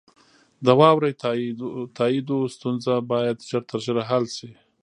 [0.65, 1.13] د واورئ
[1.97, 4.51] تائیدو ستونزه باید ژر تر ژره حل شي.